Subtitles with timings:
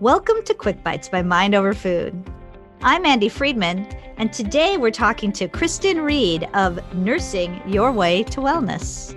[0.00, 2.14] Welcome to Quick Bites by Mind Over Food.
[2.82, 3.84] I'm Andi Friedman,
[4.16, 9.12] and today we're talking to Kristen Reed of Nursing Your Way to Wellness.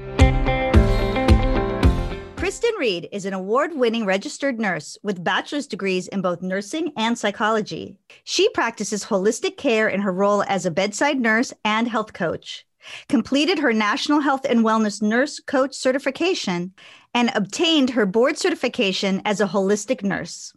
[2.35, 7.15] Kristen Reed is an award winning registered nurse with bachelor's degrees in both nursing and
[7.15, 7.95] psychology.
[8.23, 12.65] She practices holistic care in her role as a bedside nurse and health coach,
[13.07, 16.73] completed her National Health and Wellness Nurse Coach certification,
[17.13, 20.55] and obtained her board certification as a holistic nurse.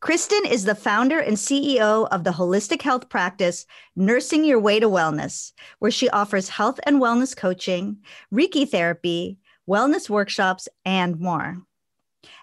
[0.00, 4.88] Kristen is the founder and CEO of the holistic health practice, Nursing Your Way to
[4.88, 7.98] Wellness, where she offers health and wellness coaching,
[8.32, 9.38] Reiki therapy,
[9.68, 11.62] wellness workshops, and more.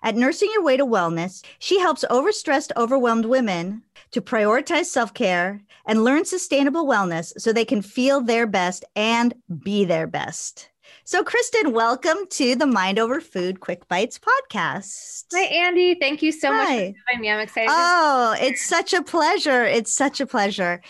[0.01, 5.61] At Nursing Your Way to Wellness, she helps overstressed, overwhelmed women to prioritize self care
[5.85, 9.33] and learn sustainable wellness so they can feel their best and
[9.63, 10.69] be their best.
[11.03, 15.25] So, Kristen, welcome to the Mind Over Food Quick Bites podcast.
[15.33, 15.99] Hi, Andi.
[15.99, 16.57] Thank you so Hi.
[16.57, 17.29] much for having me.
[17.29, 17.69] I'm excited.
[17.71, 19.63] Oh, it's such a pleasure.
[19.63, 20.81] It's such a pleasure.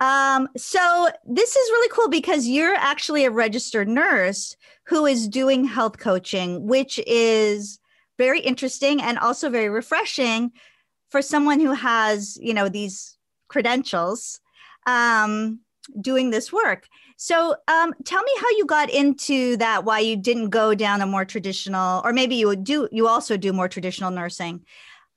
[0.00, 5.64] Um, so, this is really cool because you're actually a registered nurse who is doing
[5.64, 7.78] health coaching, which is
[8.18, 10.52] very interesting and also very refreshing
[11.10, 13.16] for someone who has, you know, these
[13.48, 14.40] credentials
[14.86, 15.60] um,
[16.00, 16.86] doing this work.
[17.22, 19.84] So, um, tell me how you got into that.
[19.84, 22.88] Why you didn't go down a more traditional, or maybe you do.
[22.90, 24.64] You also do more traditional nursing.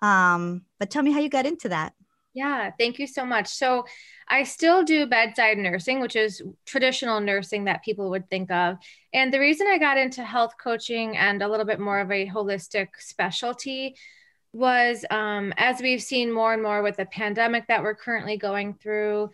[0.01, 1.93] Um, but tell me how you got into that.
[2.33, 3.47] Yeah, thank you so much.
[3.47, 3.85] So,
[4.27, 8.79] I still do bedside nursing, which is traditional nursing that people would think of.
[9.13, 12.27] And the reason I got into health coaching and a little bit more of a
[12.27, 13.95] holistic specialty
[14.51, 18.73] was um, as we've seen more and more with the pandemic that we're currently going
[18.73, 19.29] through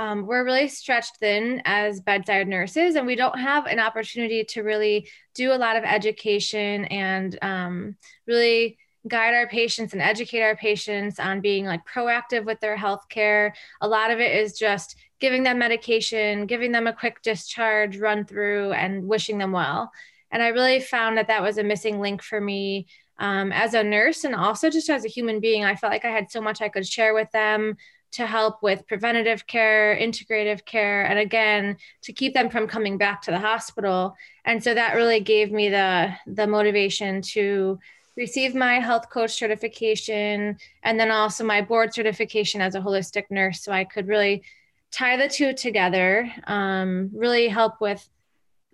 [0.00, 4.62] um, we're really stretched thin as bedside nurses, and we don't have an opportunity to
[4.62, 10.56] really do a lot of education and um, really guide our patients and educate our
[10.56, 13.54] patients on being like proactive with their health care.
[13.82, 18.24] A lot of it is just giving them medication, giving them a quick discharge run
[18.24, 19.92] through, and wishing them well.
[20.30, 22.86] And I really found that that was a missing link for me
[23.18, 25.62] um, as a nurse and also just as a human being.
[25.62, 27.76] I felt like I had so much I could share with them
[28.12, 33.22] to help with preventative care, integrative care, and again, to keep them from coming back
[33.22, 34.16] to the hospital.
[34.44, 37.78] And so that really gave me the, the motivation to
[38.16, 43.62] receive my health coach certification and then also my board certification as a holistic nurse.
[43.62, 44.42] So I could really
[44.90, 48.08] tie the two together, um, really help with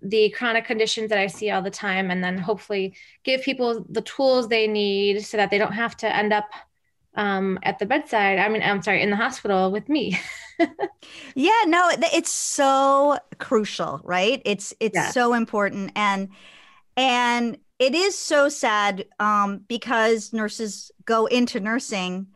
[0.03, 4.03] the chronic conditions that I see all the time, and then hopefully give people the
[4.03, 6.49] tools they need so that they don't have to end up
[7.17, 8.39] um, at the bedside.
[8.39, 10.19] I mean, I'm sorry, in the hospital with me.
[11.35, 14.41] yeah, no, it's so crucial, right?
[14.45, 15.11] It's it's yeah.
[15.11, 16.29] so important, and
[16.97, 22.29] and it is so sad um, because nurses go into nursing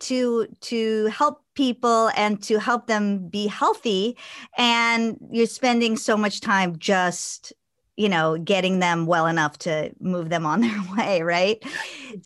[0.00, 4.16] to to help people and to help them be healthy
[4.56, 7.52] and you're spending so much time just
[8.00, 11.62] you know, getting them well enough to move them on their way, right?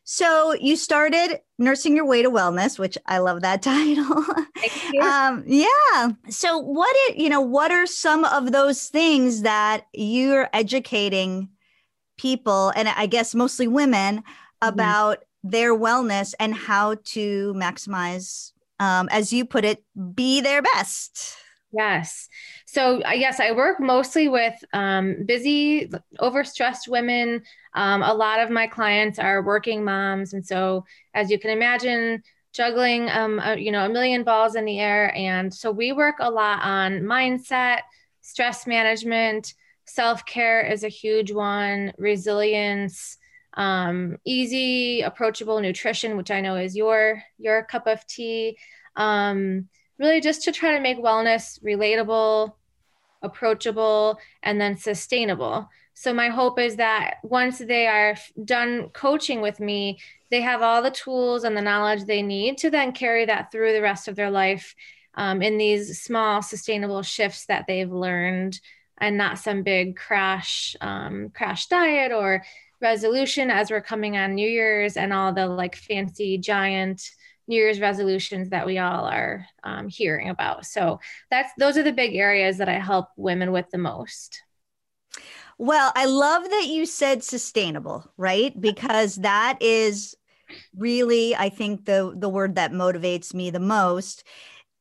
[0.05, 4.23] So you started nursing your way to wellness, which I love that title.
[5.01, 6.11] um, yeah.
[6.29, 11.49] So what it, you know, what are some of those things that you're educating
[12.17, 14.69] people and I guess mostly women mm-hmm.
[14.69, 15.49] about mm-hmm.
[15.49, 21.37] their wellness and how to maximize um, as you put it, be their best.
[21.71, 22.29] Yes.
[22.65, 27.41] So, I guess I work mostly with um, busy, overstressed women.
[27.73, 30.33] Um, a lot of my clients are working moms.
[30.33, 32.23] And so, as you can imagine,
[32.53, 35.13] juggling, um, a, you know, a million balls in the air.
[35.15, 37.79] And so, we work a lot on mindset,
[38.21, 39.53] stress management,
[39.85, 43.17] self care is a huge one, resilience.
[43.57, 48.57] Um, easy, approachable nutrition, which I know is your your cup of tea.
[48.97, 49.67] Um,
[49.99, 52.53] really just to try to make wellness relatable,
[53.21, 55.69] approachable, and then sustainable.
[55.93, 59.99] So, my hope is that once they are done coaching with me,
[60.29, 63.73] they have all the tools and the knowledge they need to then carry that through
[63.73, 64.75] the rest of their life
[65.15, 68.59] um, in these small, sustainable shifts that they've learned
[68.97, 72.43] and not some big crash um, crash diet or
[72.81, 77.11] resolution as we're coming on new year's and all the like fancy giant
[77.47, 80.65] New Year's resolutions that we all are um, hearing about.
[80.65, 80.99] So
[81.29, 84.41] that's those are the big areas that I help women with the most.
[85.57, 88.59] Well, I love that you said sustainable, right?
[88.59, 90.15] Because that is
[90.75, 94.23] really, I think the the word that motivates me the most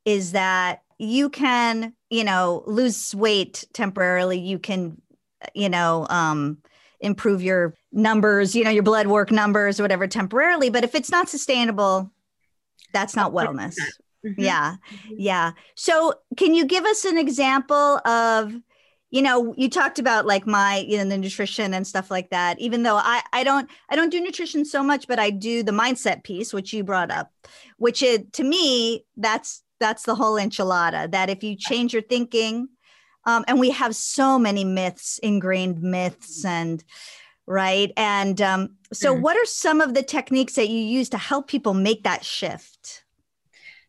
[0.05, 4.39] is that you can, you know, lose weight temporarily.
[4.39, 5.01] You can,
[5.55, 6.59] you know, um,
[7.01, 10.71] improve your numbers, you know, your blood work numbers whatever temporarily.
[10.71, 12.11] But if it's not sustainable,
[12.93, 13.77] that's not wellness.
[14.25, 14.41] Mm-hmm.
[14.41, 14.77] Yeah.
[14.93, 15.15] Mm-hmm.
[15.19, 15.53] Yeah.
[15.75, 18.55] So, can you give us an example of,
[19.11, 22.59] you know, you talked about like my, you know, the nutrition and stuff like that.
[22.59, 25.73] Even though I, I don't, I don't do nutrition so much, but I do the
[25.73, 27.31] mindset piece, which you brought up,
[27.77, 31.11] which it to me, that's that's the whole enchilada.
[31.11, 32.69] That if you change your thinking,
[33.27, 36.83] um, and we have so many myths, ingrained myths, and
[37.47, 37.93] right.
[37.97, 39.21] And um, so, mm.
[39.21, 43.05] what are some of the techniques that you use to help people make that shift?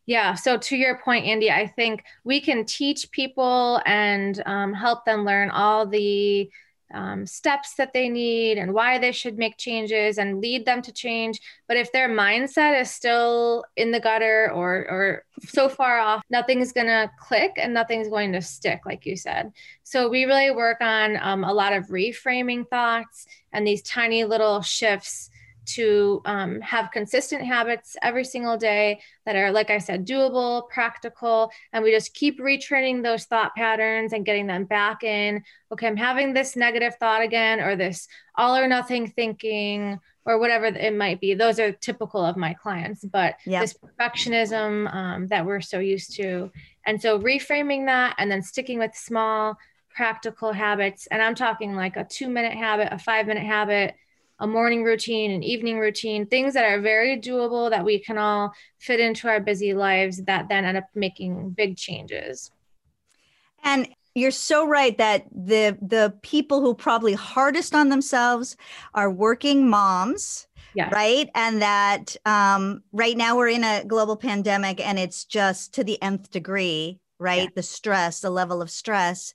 [0.05, 0.35] Yeah.
[0.35, 5.25] So to your point, Andi, I think we can teach people and um, help them
[5.25, 6.49] learn all the
[6.95, 10.91] um, steps that they need and why they should make changes and lead them to
[10.91, 11.39] change.
[11.67, 16.71] But if their mindset is still in the gutter or or so far off, nothing's
[16.71, 19.51] gonna click and nothing's going to stick, like you said.
[19.83, 24.61] So we really work on um, a lot of reframing thoughts and these tiny little
[24.61, 25.29] shifts
[25.65, 31.51] to um, have consistent habits every single day that are, like I said, doable, practical,
[31.73, 35.43] and we just keep retraining those thought patterns and getting them back in.
[35.71, 40.65] Okay, I'm having this negative thought again, or this all or nothing thinking, or whatever
[40.65, 41.33] it might be.
[41.33, 43.61] Those are typical of my clients, but yep.
[43.61, 46.51] this perfectionism um, that we're so used to.
[46.85, 49.57] And so reframing that and then sticking with small,
[49.95, 51.07] practical habits.
[51.07, 53.95] And I'm talking like a two minute habit, a five minute habit
[54.39, 58.53] a morning routine, an evening routine, things that are very doable that we can all
[58.79, 62.51] fit into our busy lives that then end up making big changes.
[63.63, 68.55] And you're so right that the the people who probably hardest on themselves
[68.93, 70.47] are working moms.
[70.73, 70.91] Yes.
[70.91, 71.29] Right.
[71.35, 76.01] And that um, right now we're in a global pandemic and it's just to the
[76.01, 77.43] nth degree, right?
[77.43, 77.55] Yeah.
[77.55, 79.33] The stress, the level of stress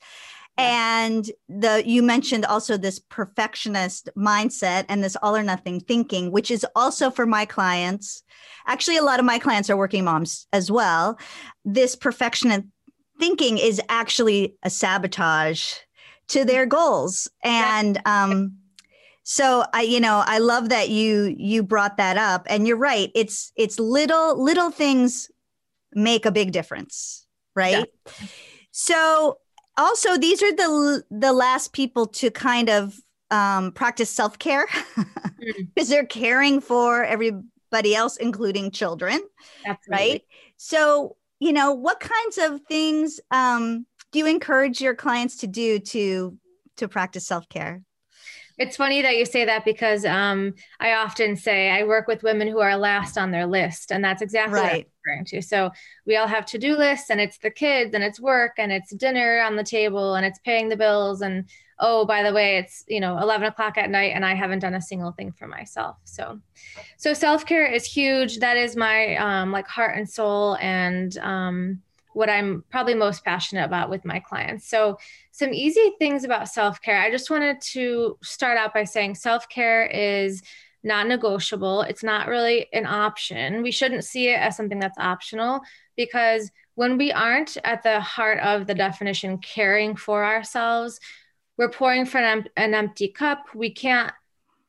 [0.56, 6.50] and the you mentioned also this perfectionist mindset and this all or nothing thinking which
[6.50, 8.22] is also for my clients.
[8.66, 11.18] Actually a lot of my clients are working moms as well.
[11.64, 12.64] This perfectionist
[13.18, 15.74] thinking is actually a sabotage
[16.28, 17.28] to their goals.
[17.42, 18.56] And um
[19.22, 22.46] so i you know i love that you you brought that up.
[22.48, 23.10] And you're right.
[23.14, 25.30] It's it's little little things
[25.92, 27.86] make a big difference right?
[28.06, 28.26] Yeah.
[28.70, 29.38] so
[29.80, 33.00] also these are the the last people to kind of
[33.30, 34.66] um, practice self-care
[35.74, 35.88] because mm.
[35.88, 39.20] they're caring for everybody else including children
[39.64, 40.06] Absolutely.
[40.06, 40.22] right
[40.56, 45.78] so you know what kinds of things um, do you encourage your clients to do
[45.78, 46.36] to
[46.76, 47.82] to practice self-care
[48.60, 52.46] it's funny that you say that because um, I often say I work with women
[52.46, 54.64] who are last on their list, and that's exactly right.
[54.64, 55.40] what I'm referring to.
[55.40, 55.70] So
[56.04, 59.40] we all have to-do lists, and it's the kids, and it's work, and it's dinner
[59.40, 61.48] on the table, and it's paying the bills, and
[61.78, 64.74] oh, by the way, it's you know 11 o'clock at night, and I haven't done
[64.74, 65.96] a single thing for myself.
[66.04, 66.38] So,
[66.98, 68.40] so self-care is huge.
[68.40, 71.80] That is my um, like heart and soul, and um,
[72.12, 74.68] what I'm probably most passionate about with my clients.
[74.68, 74.98] So,
[75.40, 77.00] some easy things about self care.
[77.00, 80.42] I just wanted to start out by saying self care is
[80.84, 81.82] not negotiable.
[81.82, 83.62] It's not really an option.
[83.62, 85.62] We shouldn't see it as something that's optional
[85.96, 91.00] because when we aren't at the heart of the definition caring for ourselves,
[91.58, 93.54] we're pouring from an, an empty cup.
[93.54, 94.12] We can't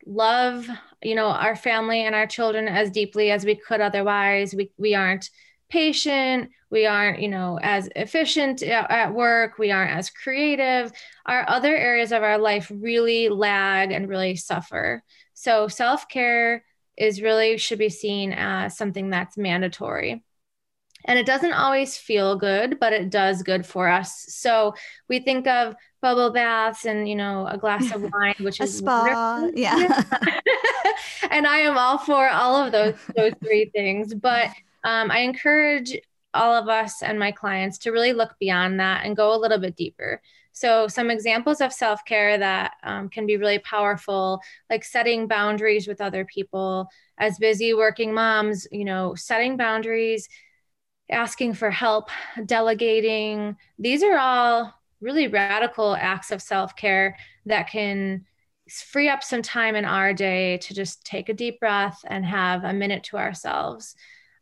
[0.05, 0.67] love,
[1.03, 4.55] you know, our family and our children as deeply as we could otherwise.
[4.55, 5.29] We we aren't
[5.71, 6.51] patient.
[6.69, 9.57] We aren't you know as efficient uh, at work.
[9.57, 10.91] We aren't as creative.
[11.25, 15.03] Our other areas of our life really lag and really suffer.
[15.33, 16.63] So self-care
[16.97, 20.23] is really should be seen as something that's mandatory.
[21.05, 24.25] And it doesn't always feel good but it does good for us.
[24.29, 24.75] So
[25.09, 28.79] we think of bubble baths and you know a glass of wine which a is
[28.79, 30.03] spa yeah.
[31.29, 34.13] and i am all for all of those those three things.
[34.13, 34.49] But
[34.83, 35.97] um, I encourage
[36.33, 39.57] all of us and my clients to really look beyond that and go a little
[39.57, 40.21] bit deeper.
[40.53, 45.87] So, some examples of self care that um, can be really powerful, like setting boundaries
[45.87, 46.87] with other people.
[47.17, 50.27] As busy working moms, you know, setting boundaries,
[51.09, 52.09] asking for help,
[52.45, 58.25] delegating, these are all really radical acts of self care that can
[58.69, 62.63] free up some time in our day to just take a deep breath and have
[62.63, 63.95] a minute to ourselves.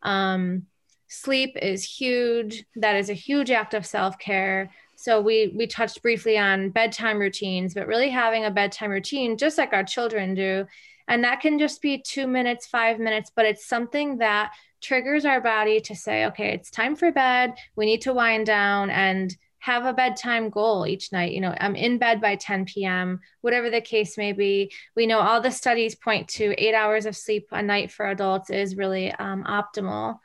[0.04, 0.68] Um,
[1.08, 2.64] sleep is huge.
[2.76, 4.72] That is a huge act of self care.
[4.96, 9.58] So we we touched briefly on bedtime routines, but really having a bedtime routine, just
[9.58, 10.66] like our children do,
[11.08, 14.52] and that can just be two minutes, five minutes, but it's something that
[14.82, 17.54] triggers our body to say, okay, it's time for bed.
[17.76, 21.34] We need to wind down and have a bedtime goal each night.
[21.34, 24.72] You know, I'm in bed by 10 p.m., whatever the case may be.
[24.96, 28.50] We know all the studies point to eight hours of sleep a night for adults
[28.50, 30.20] is really um, optimal.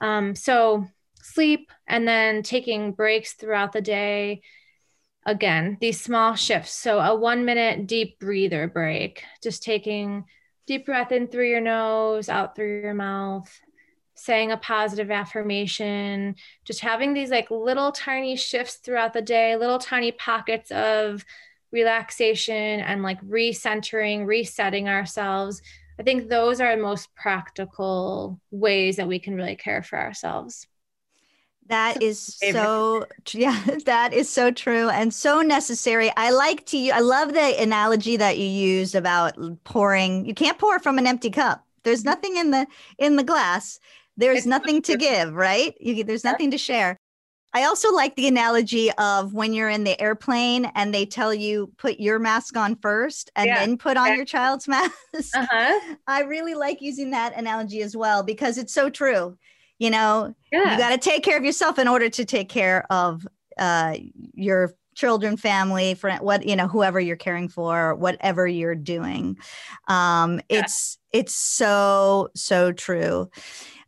[0.00, 0.86] Um, so,
[1.22, 4.42] sleep and then taking breaks throughout the day.
[5.24, 6.72] Again, these small shifts.
[6.72, 10.24] So, a one minute deep breather break, just taking
[10.66, 13.50] deep breath in through your nose, out through your mouth,
[14.16, 19.78] saying a positive affirmation, just having these like little tiny shifts throughout the day, little
[19.78, 21.24] tiny pockets of
[21.70, 25.62] relaxation and like recentering, resetting ourselves.
[25.98, 30.66] I think those are the most practical ways that we can really care for ourselves.
[31.68, 36.12] That is so yeah, that is so true and so necessary.
[36.16, 40.26] I like to I love the analogy that you used about pouring.
[40.26, 41.64] You can't pour from an empty cup.
[41.82, 42.08] There's mm-hmm.
[42.08, 42.66] nothing in the
[42.98, 43.80] in the glass.
[44.16, 45.74] There's it's nothing to give, right?
[45.80, 46.98] You, there's nothing to share.
[47.52, 51.72] I also like the analogy of when you're in the airplane and they tell you
[51.78, 54.92] put your mask on first and yeah, then put on your child's mask.
[55.34, 55.94] Uh-huh.
[56.06, 59.38] I really like using that analogy as well because it's so true.
[59.78, 60.72] You know, yeah.
[60.72, 63.26] you got to take care of yourself in order to take care of
[63.58, 63.96] uh,
[64.34, 69.36] your children, family, friend, what you know, whoever you're caring for, whatever you're doing.
[69.88, 70.60] Um, yeah.
[70.60, 73.30] It's it's so so true.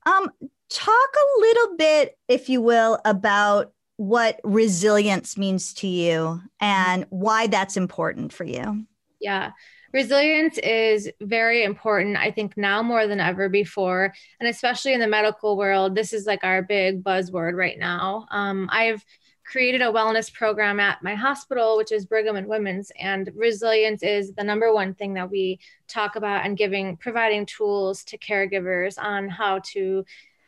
[0.09, 0.31] Um,
[0.71, 7.49] talk a little bit, if you will, about what resilience means to you and why
[7.49, 8.87] that's important for you.
[9.21, 9.50] Yeah.
[9.93, 14.15] Resilience is very important, I think, now more than ever before.
[14.38, 18.27] And especially in the medical world, this is like our big buzzword right now.
[18.31, 19.05] Um, I've
[19.49, 24.33] created a wellness program at my hospital, which is Brigham and Women's, and resilience is
[24.33, 29.26] the number one thing that we talk about and giving, providing tools to caregivers on
[29.26, 30.05] how to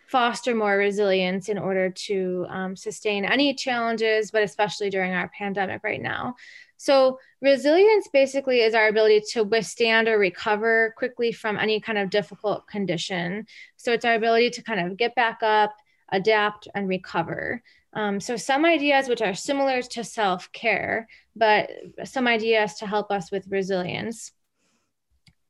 [0.06, 5.82] foster more resilience in order to um, sustain any challenges, but especially during our pandemic
[5.82, 6.34] right now.
[6.76, 12.10] So, resilience basically is our ability to withstand or recover quickly from any kind of
[12.10, 13.46] difficult condition.
[13.76, 15.74] So, it's our ability to kind of get back up,
[16.10, 17.62] adapt, and recover.
[17.92, 21.70] Um, so, some ideas which are similar to self care, but
[22.04, 24.32] some ideas to help us with resilience.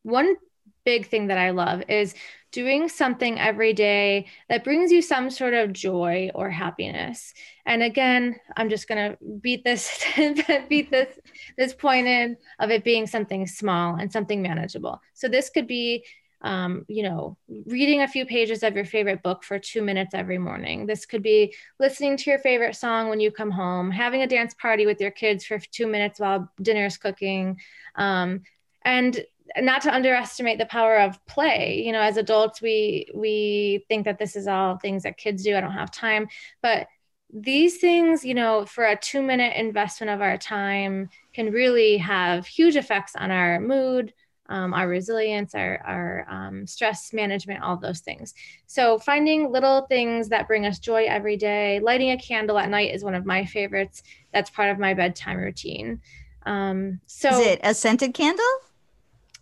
[0.02, 0.37] One
[0.85, 2.14] big thing that I love is
[2.52, 7.32] doing something every day that brings you some sort of joy or happiness.
[7.66, 10.04] And again, I'm just going to beat this
[10.68, 11.18] beat this
[11.56, 15.00] this point in of it being something small and something manageable.
[15.14, 16.04] So this could be
[16.42, 20.38] um, you know, reading a few pages of your favorite book for two minutes every
[20.38, 20.87] morning.
[20.87, 24.54] This could be listening to your favorite song when you come home, having a dance
[24.54, 27.59] party with your kids for two minutes while dinner is cooking,
[27.97, 28.42] um,
[28.85, 29.25] and
[29.59, 31.82] not to underestimate the power of play.
[31.85, 35.56] You know as adults we we think that this is all things that kids do.
[35.56, 36.28] I don't have time.
[36.62, 36.87] But
[37.32, 42.47] these things you know for a 2 minute investment of our time can really have
[42.47, 44.12] huge effects on our mood
[44.50, 48.35] um, our resilience our, our um, stress management all those things
[48.66, 52.95] so finding little things that bring us joy every day lighting a candle at night
[52.95, 54.02] is one of my favorites
[54.33, 56.00] that's part of my bedtime routine
[56.47, 58.45] um, so is it a scented candle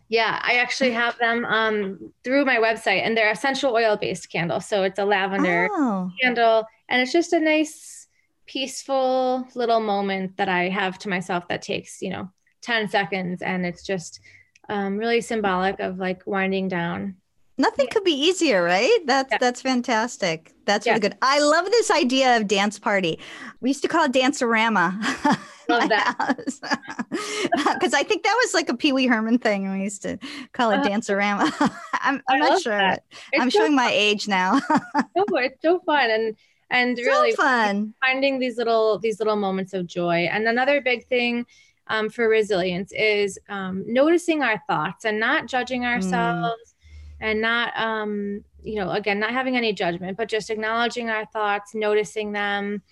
[0.08, 4.66] yeah, I actually have them um, through my website, and they're essential oil based candles.
[4.66, 6.10] So it's a lavender oh.
[6.22, 8.08] candle, and it's just a nice,
[8.46, 12.30] peaceful little moment that I have to myself that takes, you know,
[12.62, 13.42] 10 seconds.
[13.42, 14.20] And it's just
[14.68, 17.16] um, really symbolic of like winding down
[17.60, 17.94] Nothing yeah.
[17.94, 19.00] could be easier, right?
[19.04, 19.38] That's yeah.
[19.38, 20.54] that's fantastic.
[20.64, 20.92] That's yeah.
[20.92, 21.16] really good.
[21.20, 23.18] I love this idea of dance party.
[23.60, 24.94] We used to call it Dancerama.
[25.68, 26.16] Love that.
[27.10, 29.70] Because I think that was like a Pee Wee Herman thing.
[29.70, 30.18] We used to
[30.52, 31.50] call it uh, Dancerama.
[31.92, 32.80] I'm, I'm not sure.
[33.38, 33.76] I'm so showing fun.
[33.76, 34.60] my age now.
[35.14, 36.36] no, it's so fun and
[36.70, 40.28] and so really fun finding these little these little moments of joy.
[40.32, 41.44] And another big thing
[41.88, 45.86] um, for resilience is um, noticing our thoughts and not judging mm.
[45.86, 46.54] ourselves.
[46.54, 46.74] Mm
[47.20, 51.74] and not um you know again not having any judgment but just acknowledging our thoughts
[51.74, 52.82] noticing them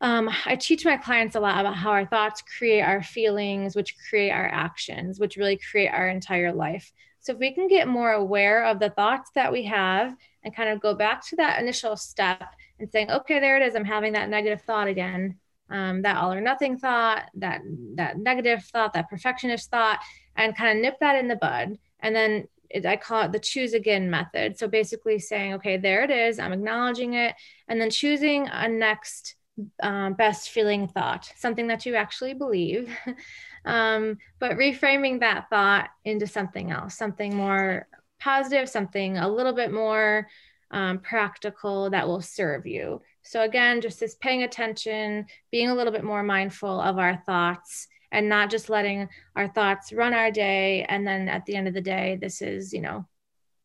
[0.00, 3.96] um, I teach my clients a lot about how our thoughts create our feelings, which
[4.10, 6.92] create our actions, which really create our entire life.
[7.20, 10.68] So, if we can get more aware of the thoughts that we have and kind
[10.68, 12.44] of go back to that initial step
[12.78, 15.38] and saying, okay, there it is, I'm having that negative thought again,
[15.70, 17.60] um, that all or nothing thought, that
[17.94, 20.00] that negative thought, that perfectionist thought,
[20.36, 21.78] and kind of nip that in the bud.
[22.00, 24.58] And then it, I call it the choose again method.
[24.58, 27.34] So basically saying, okay, there it is, I'm acknowledging it,
[27.68, 29.36] and then choosing a next
[29.82, 32.90] um, best feeling thought, something that you actually believe,
[33.64, 37.88] um, but reframing that thought into something else, something more
[38.20, 40.28] positive, something a little bit more
[40.70, 43.00] um, practical that will serve you.
[43.26, 47.88] So, again, just this paying attention, being a little bit more mindful of our thoughts
[48.12, 50.84] and not just letting our thoughts run our day.
[50.88, 53.06] And then at the end of the day, this is, you know,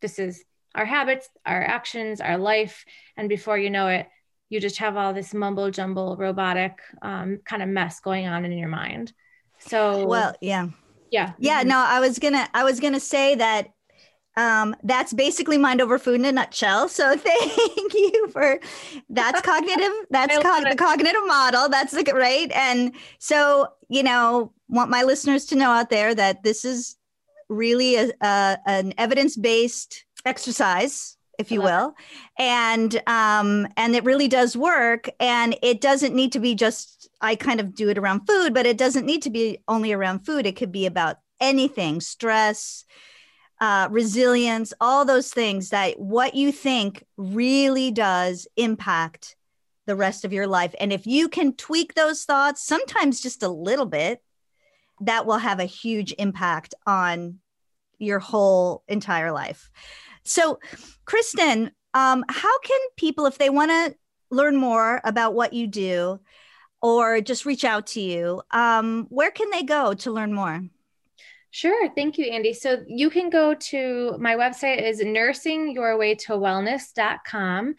[0.02, 0.44] this is
[0.76, 2.84] our habits, our actions, our life.
[3.18, 4.08] And before you know it,
[4.50, 8.52] you just have all this mumble jumble robotic um, kind of mess going on in
[8.52, 9.14] your mind.
[9.60, 10.68] So, well, yeah.
[11.12, 11.34] Yeah.
[11.40, 11.60] Yeah.
[11.60, 11.70] Mm-hmm.
[11.70, 13.70] No, I was gonna I was gonna say that
[14.38, 16.88] um, that's basically mind over food in a nutshell.
[16.88, 18.60] So thank you for
[19.10, 19.92] that's cognitive.
[20.10, 21.70] That's cog- the cognitive model.
[21.70, 22.52] That's the right.
[22.54, 26.98] And so you know, want my listeners to know out there that this is
[27.50, 31.94] really a, a an evidence based exercise if you will
[32.38, 37.36] and um and it really does work and it doesn't need to be just i
[37.36, 40.46] kind of do it around food but it doesn't need to be only around food
[40.46, 42.86] it could be about anything stress
[43.62, 49.36] uh, resilience, all those things that what you think really does impact
[49.86, 50.74] the rest of your life.
[50.80, 54.22] And if you can tweak those thoughts, sometimes just a little bit,
[55.02, 57.40] that will have a huge impact on
[58.00, 59.70] your whole entire life.
[60.24, 60.60] So,
[61.06, 63.96] Kristen, um, how can people, if they want to
[64.32, 66.20] learn more about what you do
[66.82, 70.64] or just reach out to you, um, where can they go to learn more?
[71.52, 71.90] Sure.
[71.94, 72.56] Thank you, Andi.
[72.56, 77.76] So you can go to my website is nursingyourwaytowellness.com.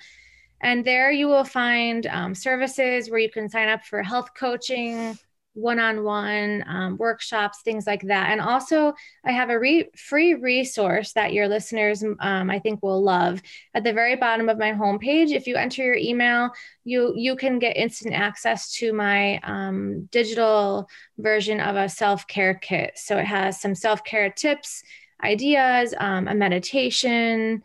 [0.61, 5.19] And there you will find um, services where you can sign up for health coaching,
[5.55, 8.31] one-on-one um, workshops things like that.
[8.31, 8.95] And also
[9.25, 13.43] i have a re- free resource that your listeners um, i think will love.
[13.75, 16.51] At the very bottom of my homepage if you enter your email
[16.85, 22.93] you you can get instant access to my um, digital version of a self-care kit.
[22.97, 24.83] So it has some self-care tips
[25.23, 27.63] ideas um, a meditation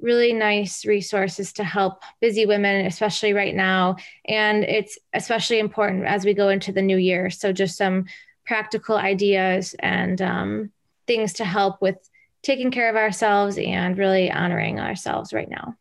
[0.00, 3.96] really nice resources to help busy women, especially right now.
[4.26, 7.30] And it's especially important as we go into the new year.
[7.30, 8.06] So, just some
[8.46, 10.70] practical ideas and um,
[11.06, 11.96] things to help with
[12.42, 15.76] taking care of ourselves and really honoring ourselves right now.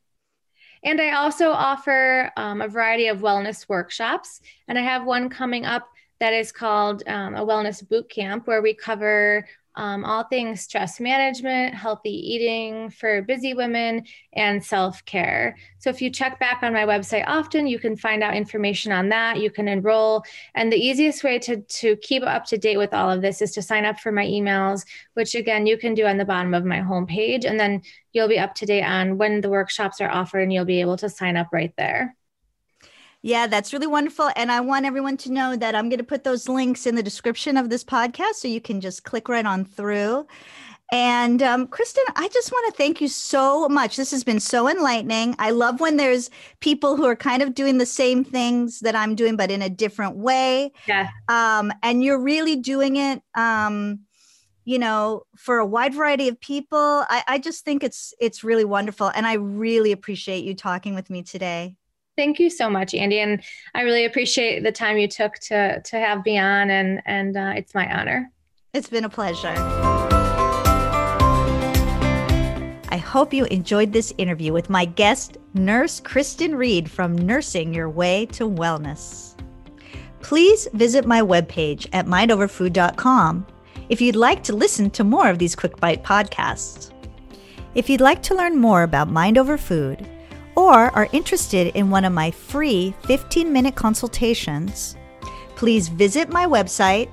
[0.84, 4.42] And I also offer um, a variety of wellness workshops.
[4.68, 5.88] And I have one coming up
[6.20, 11.00] that is called um, a wellness boot camp where we cover um, all things stress
[11.00, 15.56] management, healthy eating for busy women, and self care.
[15.78, 19.10] So, if you check back on my website often, you can find out information on
[19.10, 19.40] that.
[19.40, 20.24] You can enroll.
[20.56, 23.52] And the easiest way to, to keep up to date with all of this is
[23.52, 26.66] to sign up for my emails, which again, you can do on the bottom of
[26.66, 27.46] my homepage.
[27.46, 30.66] And then you'll be up to date on when the workshops are offered, and you'll
[30.66, 32.17] be able to sign up right there.
[33.28, 34.30] Yeah, that's really wonderful.
[34.38, 37.04] And I want everyone to know that I'm going to put those links in the
[37.04, 40.26] description of this podcast so you can just click right on through.
[40.94, 43.98] And um, Kristen, I just want to thank you so much.
[43.98, 45.36] This has been so enlightening.
[45.40, 46.30] I love when there's
[46.62, 49.70] people who are kind of doing the same things that I'm doing, but in a
[49.70, 50.72] different way.
[50.88, 51.10] Yeah.
[51.28, 54.00] Um, and you're really doing it, um,
[54.63, 57.04] you know, for a wide variety of people.
[57.10, 61.10] I, I just think it's it's really wonderful, and I really appreciate you talking with
[61.10, 61.76] me today.
[62.18, 63.44] Thank you so much, Andi, and
[63.76, 67.54] I really appreciate the time you took to to have me on, and and uh,
[67.56, 68.32] it's my honor.
[68.74, 69.54] It's been a pleasure.
[72.90, 77.90] I hope you enjoyed this interview with my guest, Nurse Kristen Reed from Nursing Your
[77.90, 79.36] Way to Wellness.
[80.22, 83.46] Please visit my webpage at mindoverfood.com
[83.90, 86.92] if you'd like to listen to more of these Quick Bite podcasts.
[87.76, 90.08] If you'd like to learn more about Mind Over Food,
[90.58, 94.98] or are interested in one of my free 15 minute consultations,
[95.56, 97.10] please visit my website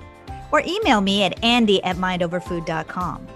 [0.50, 3.26] or email me at andy at mindoverfood.com.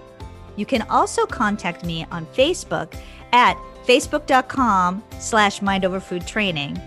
[0.55, 2.93] You can also contact me on Facebook
[3.31, 6.81] at facebook.com slash mindoverfoodtraining.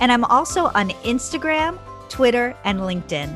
[0.00, 3.30] And I'm also on Instagram, Twitter, and LinkedIn.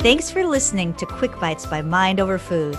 [0.00, 2.76] Thanks for listening to Quick Bites by Mind Over Food.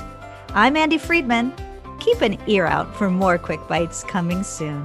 [0.53, 1.53] I'm Andi Friedman
[2.01, 4.83] keep an ear out for more quick bites coming soon.